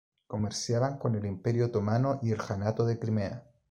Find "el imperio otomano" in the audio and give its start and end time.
1.13-2.17